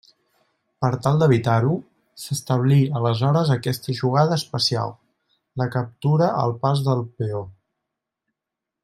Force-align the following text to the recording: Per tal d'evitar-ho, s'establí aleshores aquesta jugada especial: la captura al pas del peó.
Per 0.83 0.87
tal 1.07 1.19
d'evitar-ho, 1.23 1.73
s'establí 2.21 2.79
aleshores 3.01 3.51
aquesta 3.57 3.95
jugada 4.01 4.39
especial: 4.43 4.95
la 5.63 5.69
captura 5.77 6.31
al 6.47 6.57
pas 6.65 6.83
del 6.89 7.05
peó. 7.21 7.45